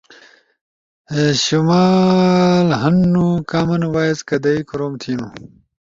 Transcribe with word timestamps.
شمال 1.43 2.67
ہننُو، 2.81 3.27
کامن 3.49 3.83
وائس 3.93 4.19
کدئی 4.29 4.59
کروم 4.69 4.93
تھینُو؟ 5.01 5.27